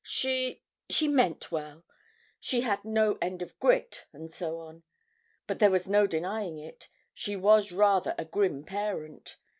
[0.03, 1.83] She—she meant well,
[2.39, 4.81] she had no end of grit, and so on.
[5.45, 9.37] But there was no denying it, she was rather a grim parent.